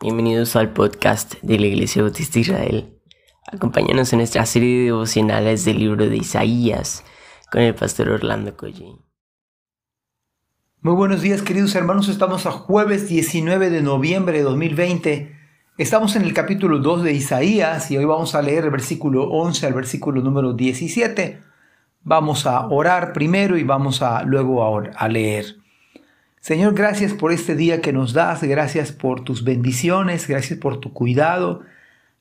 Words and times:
Bienvenidos 0.00 0.54
al 0.54 0.72
podcast 0.72 1.34
de 1.42 1.58
la 1.58 1.66
Iglesia 1.66 2.02
Bautista 2.02 2.38
Israel. 2.38 3.00
Acompáñanos 3.50 4.12
en 4.12 4.20
nuestra 4.20 4.46
serie 4.46 4.78
de 4.78 4.84
devocionales 4.84 5.64
del 5.64 5.80
libro 5.80 6.08
de 6.08 6.16
Isaías 6.16 7.04
con 7.50 7.62
el 7.62 7.74
pastor 7.74 8.10
Orlando 8.10 8.56
Collín. 8.56 9.00
Muy 10.82 10.94
buenos 10.94 11.20
días 11.20 11.42
queridos 11.42 11.74
hermanos, 11.74 12.08
estamos 12.08 12.46
a 12.46 12.52
jueves 12.52 13.08
19 13.08 13.70
de 13.70 13.82
noviembre 13.82 14.38
de 14.38 14.44
2020. 14.44 15.36
Estamos 15.78 16.14
en 16.14 16.22
el 16.22 16.32
capítulo 16.32 16.78
2 16.78 17.02
de 17.02 17.14
Isaías 17.14 17.90
y 17.90 17.96
hoy 17.96 18.04
vamos 18.04 18.36
a 18.36 18.42
leer 18.42 18.66
el 18.66 18.70
versículo 18.70 19.24
11 19.24 19.66
al 19.66 19.74
versículo 19.74 20.22
número 20.22 20.52
17. 20.52 21.40
Vamos 22.04 22.46
a 22.46 22.68
orar 22.68 23.12
primero 23.12 23.58
y 23.58 23.64
vamos 23.64 24.00
a 24.02 24.22
luego 24.22 24.62
a, 24.62 24.90
a 24.94 25.08
leer. 25.08 25.57
Señor, 26.40 26.74
gracias 26.74 27.12
por 27.12 27.32
este 27.32 27.56
día 27.56 27.80
que 27.80 27.92
nos 27.92 28.12
das, 28.12 28.42
gracias 28.42 28.92
por 28.92 29.24
tus 29.24 29.44
bendiciones, 29.44 30.28
gracias 30.28 30.58
por 30.58 30.80
tu 30.80 30.92
cuidado. 30.92 31.62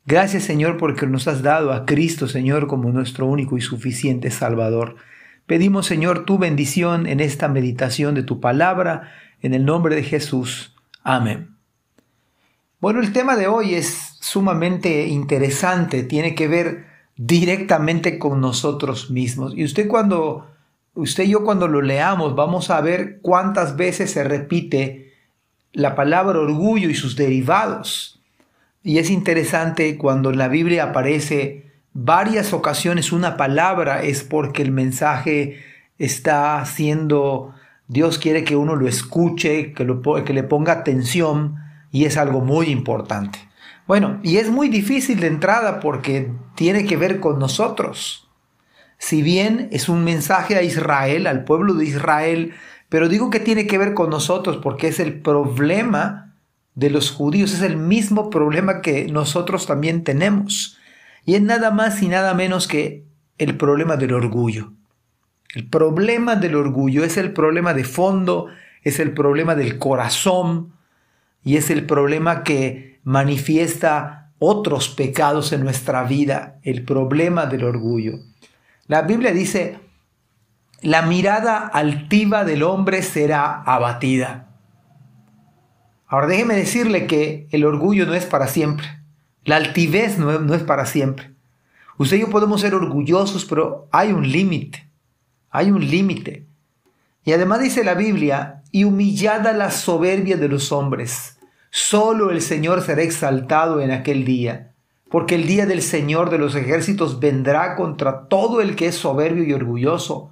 Gracias, 0.05 0.43
Señor, 0.43 0.77
porque 0.77 1.05
nos 1.05 1.27
has 1.27 1.43
dado 1.43 1.73
a 1.73 1.85
Cristo, 1.85 2.27
Señor, 2.27 2.67
como 2.67 2.89
nuestro 2.91 3.25
único 3.25 3.57
y 3.57 3.61
suficiente 3.61 4.31
Salvador. 4.31 4.95
Pedimos, 5.45 5.85
Señor, 5.85 6.25
tu 6.25 6.37
bendición 6.37 7.07
en 7.07 7.19
esta 7.19 7.47
meditación 7.47 8.15
de 8.15 8.23
tu 8.23 8.39
palabra, 8.39 9.11
en 9.41 9.53
el 9.53 9.65
nombre 9.65 9.95
de 9.95 10.03
Jesús. 10.03 10.75
Amén. 11.03 11.55
Bueno, 12.79 13.01
el 13.01 13.11
tema 13.11 13.35
de 13.35 13.47
hoy 13.47 13.75
es 13.75 14.17
sumamente 14.21 15.07
interesante, 15.07 16.03
tiene 16.03 16.35
que 16.35 16.47
ver 16.47 16.85
directamente 17.15 18.19
con 18.19 18.39
nosotros 18.39 19.09
mismos. 19.09 19.53
Y 19.55 19.63
usted 19.63 19.87
cuando 19.87 20.51
usted 20.97 21.25
y 21.25 21.29
yo 21.29 21.43
cuando 21.43 21.67
lo 21.67 21.81
leamos 21.81 22.35
vamos 22.35 22.69
a 22.69 22.81
ver 22.81 23.19
cuántas 23.21 23.77
veces 23.77 24.11
se 24.11 24.23
repite 24.23 25.13
la 25.71 25.95
palabra 25.95 26.39
orgullo 26.39 26.89
y 26.89 26.95
sus 26.95 27.15
derivados. 27.15 28.19
Y 28.83 28.97
es 28.97 29.09
interesante 29.09 29.97
cuando 29.97 30.31
en 30.31 30.37
la 30.37 30.47
Biblia 30.47 30.85
aparece 30.85 31.71
varias 31.93 32.51
ocasiones 32.53 33.11
una 33.11 33.37
palabra 33.37 34.01
es 34.01 34.23
porque 34.23 34.61
el 34.61 34.71
mensaje 34.71 35.59
está 35.99 36.63
siendo, 36.65 37.53
Dios 37.87 38.17
quiere 38.17 38.43
que 38.43 38.55
uno 38.55 38.75
lo 38.75 38.87
escuche, 38.87 39.73
que, 39.73 39.83
lo, 39.83 40.01
que 40.01 40.33
le 40.33 40.43
ponga 40.43 40.73
atención 40.73 41.57
y 41.91 42.05
es 42.05 42.17
algo 42.17 42.41
muy 42.41 42.67
importante. 42.67 43.39
Bueno, 43.85 44.19
y 44.23 44.37
es 44.37 44.49
muy 44.49 44.67
difícil 44.67 45.19
de 45.19 45.27
entrada 45.27 45.79
porque 45.79 46.31
tiene 46.55 46.85
que 46.85 46.97
ver 46.97 47.19
con 47.19 47.39
nosotros 47.39 48.26
si 48.97 49.21
bien 49.21 49.69
es 49.71 49.89
un 49.89 50.03
mensaje 50.03 50.55
a 50.55 50.63
Israel, 50.63 51.27
al 51.27 51.43
pueblo 51.43 51.73
de 51.73 51.85
Israel, 51.85 52.53
pero 52.89 53.09
digo 53.09 53.29
que 53.29 53.39
tiene 53.39 53.67
que 53.67 53.77
ver 53.77 53.93
con 53.93 54.09
nosotros 54.09 54.57
porque 54.57 54.87
es 54.87 54.99
el 54.99 55.19
problema 55.19 56.35
de 56.75 56.89
los 56.89 57.11
judíos, 57.11 57.53
es 57.53 57.61
el 57.61 57.77
mismo 57.77 58.29
problema 58.29 58.81
que 58.81 59.07
nosotros 59.07 59.65
también 59.65 60.03
tenemos. 60.03 60.77
Y 61.25 61.35
es 61.35 61.41
nada 61.41 61.71
más 61.71 62.01
y 62.01 62.07
nada 62.07 62.33
menos 62.33 62.67
que 62.67 63.03
el 63.37 63.57
problema 63.57 63.97
del 63.97 64.13
orgullo. 64.13 64.71
El 65.53 65.67
problema 65.67 66.35
del 66.35 66.55
orgullo 66.55 67.03
es 67.03 67.17
el 67.17 67.33
problema 67.33 67.73
de 67.73 67.83
fondo, 67.83 68.47
es 68.83 68.99
el 68.99 69.13
problema 69.13 69.55
del 69.55 69.77
corazón 69.77 70.73
y 71.43 71.57
es 71.57 71.69
el 71.69 71.85
problema 71.85 72.43
que 72.43 72.99
manifiesta 73.03 74.31
otros 74.39 74.89
pecados 74.89 75.51
en 75.53 75.63
nuestra 75.63 76.03
vida, 76.03 76.59
el 76.63 76.83
problema 76.83 77.45
del 77.47 77.63
orgullo. 77.63 78.19
La 78.87 79.01
Biblia 79.01 79.33
dice, 79.33 79.79
la 80.81 81.01
mirada 81.01 81.57
altiva 81.57 82.45
del 82.45 82.63
hombre 82.63 83.03
será 83.03 83.61
abatida. 83.63 84.47
Ahora 86.07 86.27
déjeme 86.27 86.55
decirle 86.55 87.05
que 87.05 87.49
el 87.51 87.65
orgullo 87.65 88.05
no 88.05 88.13
es 88.13 88.25
para 88.25 88.47
siempre. 88.47 88.87
La 89.43 89.57
altivez 89.57 90.17
no 90.17 90.31
es, 90.31 90.39
no 90.39 90.53
es 90.53 90.63
para 90.63 90.85
siempre. 90.85 91.33
Usted 91.97 92.15
y 92.15 92.21
yo 92.21 92.29
podemos 92.29 92.61
ser 92.61 92.75
orgullosos, 92.75 93.43
pero 93.43 93.89
hay 93.91 94.13
un 94.13 94.31
límite. 94.31 94.89
Hay 95.49 95.69
un 95.69 95.85
límite. 95.85 96.47
Y 97.25 97.33
además 97.33 97.59
dice 97.59 97.83
la 97.83 97.93
Biblia, 97.93 98.63
y 98.71 98.85
humillada 98.85 99.51
la 99.51 99.69
soberbia 99.69 100.37
de 100.37 100.47
los 100.47 100.71
hombres, 100.71 101.39
solo 101.71 102.31
el 102.31 102.41
Señor 102.41 102.81
será 102.81 103.01
exaltado 103.01 103.81
en 103.81 103.91
aquel 103.91 104.23
día 104.23 104.75
porque 105.09 105.35
el 105.35 105.47
día 105.47 105.65
del 105.65 105.81
Señor 105.81 106.29
de 106.29 106.37
los 106.37 106.55
ejércitos 106.55 107.19
vendrá 107.19 107.75
contra 107.75 108.27
todo 108.27 108.61
el 108.61 108.75
que 108.75 108.87
es 108.87 108.95
soberbio 108.95 109.43
y 109.43 109.53
orgulloso, 109.53 110.31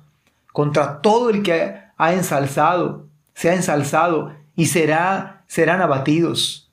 contra 0.52 1.02
todo 1.02 1.30
el 1.30 1.44
que 1.44 1.76
ha 1.98 2.14
ensalzado, 2.14 3.06
se 3.34 3.50
ha 3.50 3.56
ensalzado 3.56 4.34
y 4.56 4.68
será, 4.68 5.44
serán 5.48 5.82
abatidos. 5.82 6.72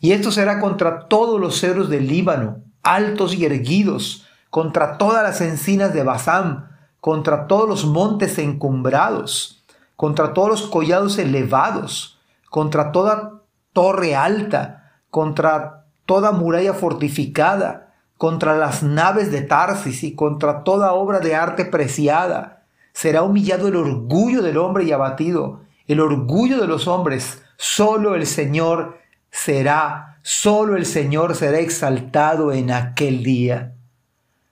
Y 0.00 0.12
esto 0.12 0.32
será 0.32 0.60
contra 0.60 1.06
todos 1.08 1.40
los 1.40 1.60
cedros 1.60 1.88
del 1.88 2.08
Líbano, 2.08 2.58
altos 2.82 3.34
y 3.34 3.44
erguidos, 3.44 4.26
contra 4.50 4.98
todas 4.98 5.22
las 5.22 5.40
encinas 5.40 5.94
de 5.94 6.02
Basán, 6.02 6.68
contra 7.00 7.46
todos 7.46 7.68
los 7.68 7.84
montes 7.86 8.38
encumbrados, 8.38 9.62
contra 9.96 10.34
todos 10.34 10.48
los 10.48 10.62
collados 10.62 11.18
elevados, 11.18 12.18
contra 12.50 12.92
toda 12.92 13.40
torre 13.72 14.14
alta, 14.14 15.00
contra 15.10 15.81
toda 16.06 16.32
muralla 16.32 16.74
fortificada, 16.74 17.94
contra 18.22 18.56
las 18.56 18.84
naves 18.84 19.32
de 19.32 19.42
Tarsis 19.42 20.04
y 20.04 20.14
contra 20.14 20.62
toda 20.62 20.92
obra 20.92 21.18
de 21.18 21.34
arte 21.34 21.64
preciada. 21.64 22.62
Será 22.92 23.24
humillado 23.24 23.66
el 23.66 23.74
orgullo 23.74 24.42
del 24.42 24.58
hombre 24.58 24.84
y 24.84 24.92
abatido, 24.92 25.62
el 25.88 25.98
orgullo 25.98 26.60
de 26.60 26.68
los 26.68 26.86
hombres. 26.86 27.42
Solo 27.56 28.14
el 28.14 28.26
Señor 28.26 28.98
será, 29.32 30.18
solo 30.22 30.76
el 30.76 30.86
Señor 30.86 31.34
será 31.34 31.58
exaltado 31.58 32.52
en 32.52 32.70
aquel 32.70 33.24
día. 33.24 33.74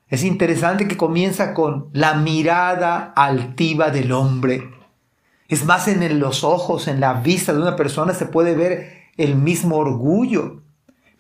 Es 0.09 0.25
interesante 0.25 0.89
que 0.89 0.97
comienza 0.97 1.55
con 1.55 1.91
la 1.93 2.15
mirada 2.15 3.13
altiva 3.15 3.91
del 3.91 4.11
hombre. 4.11 4.69
Es 5.49 5.65
más, 5.65 5.87
en 5.87 6.19
los 6.19 6.43
ojos, 6.43 6.89
en 6.89 6.99
la 6.99 7.15
vista 7.15 7.53
de 7.53 7.61
una 7.61 7.77
persona 7.77 8.15
se 8.15 8.27
puede 8.27 8.57
ver 8.57 9.11
el 9.17 9.37
mismo 9.37 9.77
orgullo. 9.77 10.63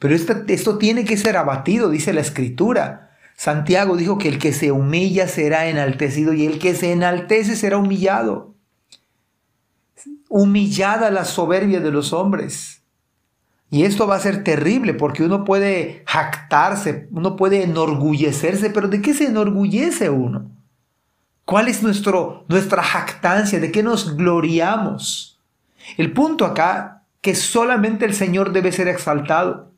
Pero 0.01 0.15
esto, 0.15 0.79
tiene 0.79 1.05
que 1.05 1.19
ser 1.19 1.37
abatido, 1.37 1.91
dice 1.91 2.15
la 2.15 2.23
escritura. 2.23 3.11
Santiago 3.37 3.99
dijo 3.99 4.17
que 4.17 4.29
el 4.29 4.39
que 4.39 4.55
se 4.55 4.73
humilla 4.73 5.29
será 5.29 5.67
enaltecido 5.67 6.33
y 6.33 6.47
el 6.47 6.59
que 6.59 6.75
se 6.75 6.93
enaltece 6.93 7.55
será 7.55 7.77
humillado. 7.77 8.55
Humillada 10.31 11.11
la 11.11 11.27
soberbia 11.27 11.81
de 11.81 11.91
los 11.91 12.15
hombres. 12.15 12.83
Y 13.71 13.85
esto 13.85 14.07
va 14.07 14.17
a 14.17 14.21
ser 14.21 14.43
terrible 14.43 14.95
porque 14.95 15.23
uno 15.23 15.45
puede 15.45 16.03
jactarse, 16.07 17.07
uno 17.11 17.37
puede 17.37 17.63
enorgullecerse, 17.63 18.71
pero 18.71 18.89
¿de 18.89 19.03
qué 19.03 19.13
se 19.13 19.27
enorgullece 19.27 20.09
uno? 20.09 20.51
¿Cuál 21.45 21.69
es 21.69 21.83
nuestro, 21.83 22.47
nuestra 22.49 22.83
jactancia? 22.83 23.61
¿De 23.61 23.71
qué 23.71 23.83
nos 23.83 24.17
gloriamos? 24.17 25.39
El 25.99 26.15
punto 26.15 26.47
acá 26.47 27.05
que 27.21 27.35
solamente 27.35 28.07
el 28.07 28.15
Señor 28.15 28.53
debe 28.53 28.73
ser 28.73 28.89
exaltado. 28.89 29.70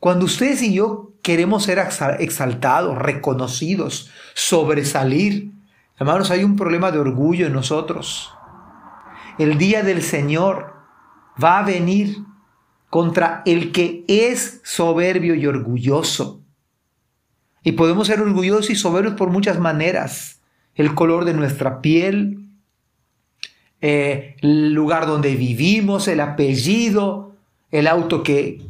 Cuando 0.00 0.24
ustedes 0.26 0.62
y 0.62 0.74
yo 0.74 1.12
queremos 1.22 1.64
ser 1.64 1.78
exaltados, 2.18 2.98
reconocidos, 2.98 4.10
sobresalir, 4.34 5.50
hermanos, 5.98 6.30
hay 6.30 6.44
un 6.44 6.56
problema 6.56 6.90
de 6.90 6.98
orgullo 6.98 7.46
en 7.46 7.52
nosotros. 7.52 8.32
El 9.38 9.58
día 9.58 9.82
del 9.82 10.02
Señor 10.02 10.74
va 11.42 11.58
a 11.58 11.64
venir 11.64 12.18
contra 12.90 13.42
el 13.46 13.72
que 13.72 14.04
es 14.06 14.60
soberbio 14.62 15.34
y 15.34 15.46
orgulloso. 15.46 16.40
Y 17.64 17.72
podemos 17.72 18.06
ser 18.06 18.20
orgullosos 18.20 18.70
y 18.70 18.76
soberbios 18.76 19.14
por 19.14 19.30
muchas 19.30 19.58
maneras. 19.58 20.42
El 20.74 20.94
color 20.94 21.24
de 21.24 21.34
nuestra 21.34 21.80
piel, 21.80 22.44
eh, 23.80 24.36
el 24.42 24.72
lugar 24.72 25.06
donde 25.06 25.34
vivimos, 25.34 26.06
el 26.08 26.20
apellido, 26.20 27.33
el 27.74 27.88
auto 27.88 28.22
que, 28.22 28.62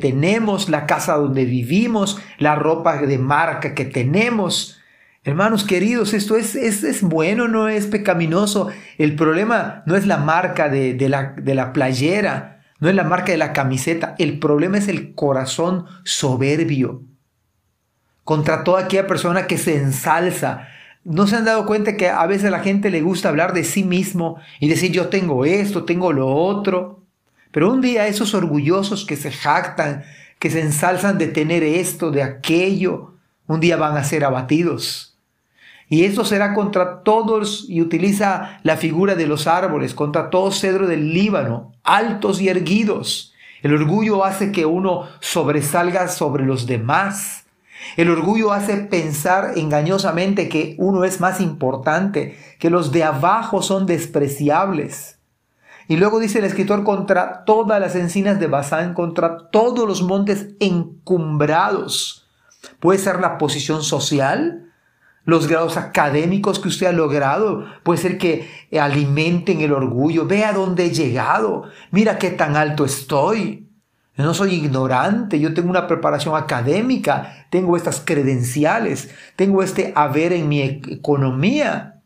tenemos, 0.00 0.68
la 0.68 0.86
casa 0.86 1.16
donde 1.16 1.44
vivimos, 1.44 2.22
la 2.38 2.54
ropa 2.54 2.96
de 2.98 3.18
marca 3.18 3.74
que 3.74 3.84
tenemos. 3.84 4.80
Hermanos 5.24 5.64
queridos, 5.64 6.14
esto 6.14 6.36
es, 6.36 6.54
es, 6.54 7.02
bueno, 7.02 7.48
no 7.48 7.68
es 7.68 7.88
pecaminoso. 7.88 8.68
El 8.98 9.16
problema 9.16 9.82
no 9.86 9.96
es 9.96 10.06
la 10.06 10.18
marca 10.18 10.68
de, 10.68 10.96
la, 11.08 11.34
de 11.36 11.56
la 11.56 11.72
playera, 11.72 12.62
no 12.78 12.88
es 12.88 12.94
la 12.94 13.02
marca 13.02 13.32
de 13.32 13.38
la 13.38 13.52
camiseta. 13.52 14.14
El 14.18 14.38
problema 14.38 14.78
es 14.78 14.86
el 14.86 15.12
corazón 15.16 15.86
soberbio 16.04 17.02
contra 18.22 18.62
toda 18.62 18.82
aquella 18.82 19.08
persona 19.08 19.48
que 19.48 19.58
se 19.58 19.76
ensalza. 19.76 20.68
¿No 21.02 21.26
se 21.26 21.34
han 21.34 21.46
dado 21.46 21.66
cuenta 21.66 21.96
que 21.96 22.08
a 22.08 22.24
veces 22.26 22.46
a 22.46 22.50
la 22.50 22.60
gente 22.60 22.90
le 22.90 23.00
gusta 23.00 23.28
hablar 23.28 23.54
de 23.54 23.64
sí 23.64 23.82
mismo 23.82 24.36
y 24.60 24.68
decir 24.68 24.92
yo 24.92 25.08
tengo 25.08 25.44
esto, 25.44 25.82
tengo 25.82 26.12
lo 26.12 26.28
otro? 26.28 27.01
Pero 27.52 27.70
un 27.70 27.80
día 27.80 28.08
esos 28.08 28.34
orgullosos 28.34 29.04
que 29.04 29.16
se 29.16 29.30
jactan, 29.30 30.02
que 30.40 30.50
se 30.50 30.60
ensalzan 30.60 31.18
de 31.18 31.28
tener 31.28 31.62
esto, 31.62 32.10
de 32.10 32.22
aquello, 32.22 33.14
un 33.46 33.60
día 33.60 33.76
van 33.76 33.96
a 33.96 34.04
ser 34.04 34.24
abatidos. 34.24 35.18
Y 35.88 36.04
esto 36.04 36.24
será 36.24 36.54
contra 36.54 37.02
todos, 37.02 37.66
y 37.68 37.82
utiliza 37.82 38.58
la 38.62 38.78
figura 38.78 39.14
de 39.14 39.26
los 39.26 39.46
árboles, 39.46 39.92
contra 39.92 40.30
todo 40.30 40.50
cedro 40.50 40.86
del 40.86 41.12
Líbano, 41.12 41.74
altos 41.84 42.40
y 42.40 42.48
erguidos. 42.48 43.34
El 43.62 43.74
orgullo 43.74 44.24
hace 44.24 44.50
que 44.52 44.64
uno 44.64 45.06
sobresalga 45.20 46.08
sobre 46.08 46.46
los 46.46 46.66
demás. 46.66 47.44
El 47.98 48.10
orgullo 48.10 48.52
hace 48.52 48.78
pensar 48.78 49.52
engañosamente 49.56 50.48
que 50.48 50.76
uno 50.78 51.04
es 51.04 51.20
más 51.20 51.40
importante, 51.42 52.38
que 52.58 52.70
los 52.70 52.90
de 52.90 53.04
abajo 53.04 53.60
son 53.60 53.84
despreciables. 53.84 55.18
Y 55.88 55.96
luego 55.96 56.20
dice 56.20 56.38
el 56.38 56.44
escritor 56.44 56.84
contra 56.84 57.44
todas 57.44 57.80
las 57.80 57.94
encinas 57.96 58.38
de 58.38 58.46
Bazán, 58.46 58.94
contra 58.94 59.50
todos 59.50 59.86
los 59.86 60.02
montes 60.02 60.48
encumbrados. 60.60 62.28
Puede 62.80 62.98
ser 62.98 63.20
la 63.20 63.38
posición 63.38 63.82
social, 63.82 64.72
los 65.24 65.46
grados 65.46 65.76
académicos 65.76 66.58
que 66.58 66.68
usted 66.68 66.86
ha 66.86 66.92
logrado, 66.92 67.64
puede 67.82 68.00
ser 68.00 68.18
que 68.18 68.48
alimenten 68.78 69.60
el 69.60 69.72
orgullo. 69.72 70.26
Ve 70.26 70.44
a 70.44 70.52
dónde 70.52 70.86
he 70.86 70.90
llegado, 70.90 71.64
mira 71.90 72.18
qué 72.18 72.30
tan 72.30 72.56
alto 72.56 72.84
estoy. 72.84 73.68
no 74.16 74.34
soy 74.34 74.54
ignorante, 74.54 75.40
yo 75.40 75.54
tengo 75.54 75.70
una 75.70 75.86
preparación 75.86 76.36
académica, 76.36 77.46
tengo 77.50 77.76
estas 77.76 78.00
credenciales, 78.04 79.10
tengo 79.36 79.62
este 79.62 79.92
haber 79.96 80.32
en 80.32 80.48
mi 80.48 80.60
economía. 80.60 82.00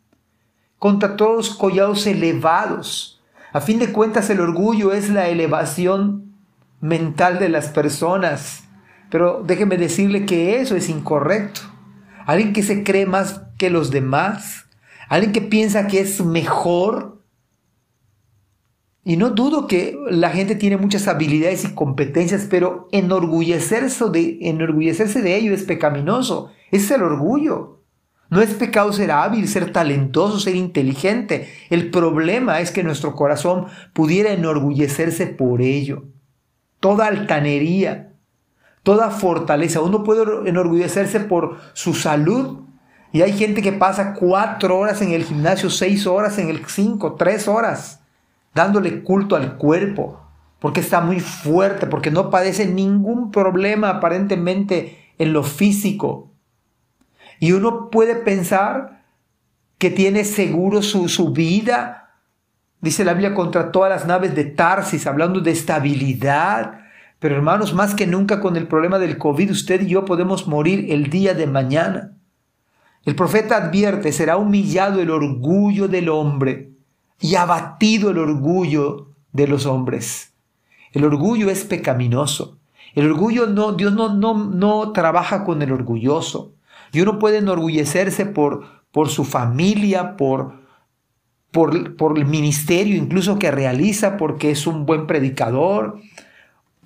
Contra 0.79 1.17
todos 1.17 1.37
los 1.37 1.57
collados 1.57 2.07
elevados. 2.07 3.16
A 3.57 3.63
fin 3.63 3.79
de 3.79 3.91
cuentas, 3.91 4.29
el 4.29 4.41
orgullo 4.41 4.93
es 4.93 5.09
la 5.09 5.31
elevación 5.31 6.35
mental 6.83 7.39
de 7.39 7.49
las 7.49 7.69
personas. 7.69 8.65
Pero 9.11 9.43
déjeme 9.47 9.79
decirle 9.79 10.27
que 10.27 10.61
eso 10.61 10.77
es 10.77 10.91
incorrecto 10.91 11.63
alguien 12.27 12.53
que 12.53 12.63
se 12.63 12.85
cree 12.85 13.07
más 13.07 13.41
que 13.57 13.71
los 13.71 13.91
demás, 13.91 14.67
alguien 15.09 15.33
que 15.33 15.41
piensa 15.41 15.87
que 15.87 16.01
es 16.01 16.23
mejor. 16.23 17.23
Y 19.03 19.17
no 19.17 19.31
dudo 19.31 19.67
que 19.67 19.97
la 20.11 20.29
gente 20.29 20.55
tiene 20.55 20.77
muchas 20.77 21.09
habilidades 21.09 21.65
y 21.65 21.75
competencias, 21.75 22.47
pero 22.51 22.91
enorgullecerse 22.93 24.11
de, 24.11 24.37
enorgullecerse 24.43 25.23
de 25.23 25.35
ello 25.35 25.55
es 25.55 25.63
pecaminoso. 25.63 26.51
Es 26.71 26.91
el 26.91 27.03
orgullo. 27.03 27.76
No 28.29 28.41
es 28.41 28.55
pecado 28.55 28.93
ser 28.93 29.13
hábil, 29.13 29.49
ser 29.49 29.73
talentoso, 29.73 30.41
ser 30.41 30.57
inteligente. 30.57 31.49
El 31.71 31.91
problema 31.91 32.61
es 32.61 32.73
que 32.73 32.83
nuestro 32.83 33.15
corazón 33.15 33.67
pudiera 33.93 34.33
enorgullecerse 34.33 35.27
por 35.27 35.63
ello. 35.63 36.05
Toda 36.81 37.07
altanería, 37.07 38.13
toda 38.83 39.11
fortaleza. 39.11 39.81
Uno 39.81 40.03
puede 40.03 40.49
enorgullecerse 40.49 41.21
por 41.21 41.59
su 41.73 41.95
salud. 41.95 42.61
Y 43.13 43.23
hay 43.23 43.33
gente 43.33 43.63
que 43.63 43.73
pasa 43.73 44.15
cuatro 44.15 44.79
horas 44.79 45.01
en 45.03 45.13
el 45.13 45.25
gimnasio, 45.25 45.71
seis 45.71 46.07
horas 46.07 46.39
en 46.39 46.51
el 46.51 46.67
cinco, 46.67 47.15
tres 47.15 47.49
horas, 47.49 48.01
dándole 48.55 49.03
culto 49.03 49.37
al 49.37 49.57
cuerpo, 49.57 50.21
porque 50.59 50.81
está 50.81 51.01
muy 51.01 51.21
fuerte, 51.21 51.87
porque 51.87 52.11
no 52.11 52.29
padece 52.29 52.67
ningún 52.67 53.31
problema 53.31 53.89
aparentemente 53.89 55.13
en 55.19 55.33
lo 55.33 55.45
físico. 55.45 56.33
Y 57.41 57.53
uno 57.53 57.91
puede 57.91 58.17
pensar 58.17 59.05
que 59.79 59.91
tiene 59.91 60.25
seguro 60.25 60.83
su, 60.83 61.09
su 61.09 61.33
vida, 61.33 62.15
dice 62.81 63.05
la 63.05 63.13
Biblia, 63.13 63.35
contra 63.35 63.73
todas 63.73 63.91
las 63.91 64.07
naves 64.07 64.35
de 64.35 64.45
Tarsis, 64.45 65.07
hablando 65.07 65.41
de 65.41 65.51
estabilidad, 65.51 66.81
pero 67.19 67.35
hermanos, 67.35 67.75
más 67.75 67.95
que 67.95 68.07
nunca 68.07 68.41
con 68.41 68.57
el 68.57 68.69
problema 68.69 68.99
del 68.99 69.19
COVID, 69.19 69.51
usted 69.51 69.83
y 69.83 69.89
yo 69.89 70.05
podemos 70.05 70.47
morir 70.47 70.87
el 70.91 71.09
día 71.11 71.35
de 71.35 71.47
mañana. 71.47 72.13
El 73.05 73.15
profeta 73.15 73.57
advierte, 73.57 74.13
será 74.13 74.37
humillado 74.37 75.01
el 75.01 75.11
orgullo 75.11 75.89
del 75.89 76.09
hombre 76.09 76.73
y 77.21 77.37
abatido 77.37 78.11
el 78.11 78.19
orgullo 78.19 79.13
de 79.33 79.47
los 79.47 79.65
hombres. 79.65 80.35
El 80.93 81.05
orgullo 81.05 81.51
es 81.51 81.65
pecaminoso. 81.65 82.59
El 82.95 83.11
orgullo 83.11 83.47
no, 83.47 83.73
Dios 83.73 83.93
no, 83.93 84.15
no, 84.15 84.35
no 84.35 84.93
trabaja 84.93 85.45
con 85.45 85.63
el 85.63 85.73
orgulloso. 85.73 86.56
Dios 86.97 87.05
no 87.05 87.19
puede 87.19 87.37
enorgullecerse 87.37 88.25
por, 88.25 88.65
por 88.91 89.11
su 89.11 89.25
familia, 89.25 90.17
por, 90.17 90.63
por, 91.51 91.95
por 91.95 92.17
el 92.17 92.25
ministerio 92.25 92.97
incluso 92.97 93.39
que 93.39 93.51
realiza, 93.51 94.17
porque 94.17 94.51
es 94.51 94.67
un 94.67 94.87
buen 94.87 95.07
predicador, 95.07 96.01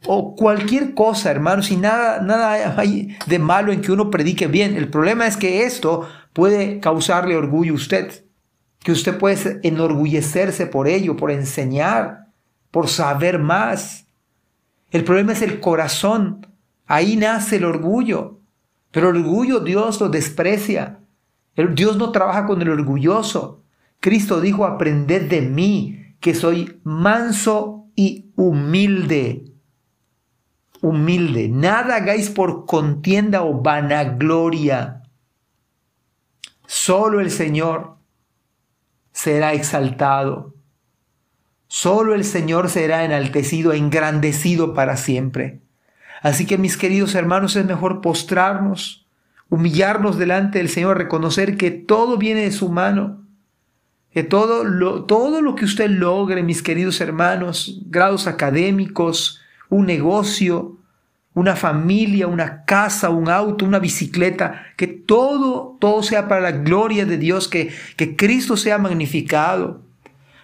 o 0.07 0.35
cualquier 0.35 0.95
cosa, 0.95 1.31
hermanos, 1.31 1.71
y 1.71 1.77
nada, 1.77 2.21
nada 2.23 2.75
hay 2.77 3.17
de 3.29 3.39
malo 3.39 3.71
en 3.71 3.83
que 3.83 3.93
uno 3.93 4.11
predique 4.11 4.49
bien. 4.49 4.77
El 4.77 4.89
problema 4.89 5.29
es 5.29 5.37
que 5.37 5.63
esto 5.63 6.09
puede 6.33 6.81
causarle 6.81 7.37
orgullo 7.37 7.75
a 7.75 7.77
usted, 7.77 8.25
que 8.81 8.91
usted 8.91 9.17
puede 9.17 9.61
enorgullecerse 9.63 10.67
por 10.67 10.89
ello, 10.89 11.17
por 11.17 11.31
enseñar, 11.31 12.27
por 12.73 12.89
saber 12.89 13.39
más. 13.39 14.09
El 14.91 15.05
problema 15.05 15.35
es 15.35 15.43
el 15.43 15.61
corazón, 15.61 16.49
ahí 16.89 17.15
nace 17.17 17.59
el 17.59 17.65
orgullo, 17.65 18.40
pero 18.91 19.11
el 19.11 19.19
orgullo 19.19 19.61
Dios 19.61 20.01
lo 20.01 20.09
desprecia. 20.09 21.01
Dios 21.75 21.97
no 21.97 22.11
trabaja 22.11 22.47
con 22.47 22.63
el 22.63 22.71
orgulloso. 22.71 23.63
Cristo 24.01 24.41
dijo, 24.41 24.65
aprended 24.65 25.29
de 25.29 25.43
mí, 25.43 26.15
que 26.21 26.35
soy 26.35 26.81
manso 26.85 27.87
y 27.95 28.31
humilde 28.37 29.51
humilde. 30.81 31.49
Nada 31.49 31.97
hagáis 31.97 32.31
por 32.31 32.67
contienda 32.67 33.43
o 33.43 33.61
vanagloria. 33.61 35.03
Solo 36.67 37.21
el 37.21 37.31
Señor 37.31 37.97
será 39.13 39.53
exaltado. 39.53 40.55
Solo 41.67 42.15
el 42.15 42.25
Señor 42.25 42.69
será 42.69 43.05
enaltecido, 43.05 43.73
engrandecido 43.73 44.75
para 44.75 44.97
siempre. 44.97 45.61
Así 46.21 46.47
que 46.47 46.59
mis 46.59 46.77
queridos 46.77 47.15
hermanos, 47.15 47.57
es 47.57 47.65
mejor 47.65 48.01
postrarnos, 48.01 49.07
humillarnos 49.49 50.19
delante 50.19 50.59
del 50.59 50.69
Señor, 50.69 50.99
reconocer 50.99 51.57
que 51.57 51.71
todo 51.71 52.19
viene 52.19 52.43
de 52.43 52.53
su 52.53 52.69
mano, 52.69 53.23
que 54.13 54.23
todo 54.23 54.65
lo, 54.65 55.05
todo 55.05 55.41
lo 55.41 55.55
que 55.55 55.65
usted 55.65 55.89
logre, 55.89 56.43
mis 56.43 56.63
queridos 56.63 57.01
hermanos, 57.01 57.81
grados 57.87 58.27
académicos, 58.27 59.41
un 59.69 59.87
negocio, 59.87 60.77
una 61.33 61.55
familia, 61.57 62.27
una 62.27 62.65
casa, 62.65 63.09
un 63.09 63.29
auto, 63.29 63.65
una 63.65 63.79
bicicleta, 63.79 64.67
que 64.77 64.89
todo, 64.89 65.77
todo 65.81 66.03
sea 66.03 66.29
para 66.29 66.41
la 66.41 66.53
gloria 66.53 67.07
de 67.07 67.19
Dios, 67.19 67.49
que, 67.49 67.73
que 67.97 68.17
Cristo 68.17 68.57
sea 68.57 68.79
magnificado. 68.79 69.83